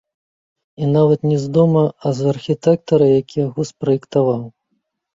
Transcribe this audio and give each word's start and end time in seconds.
І 0.85 0.89
нават 0.95 1.27
не 1.33 1.37
з 1.43 1.51
дома, 1.59 1.85
а 2.03 2.15
з 2.21 2.33
архітэктара, 2.33 3.13
які 3.21 3.37
яго 3.47 3.71
спраектаваў. 3.75 4.41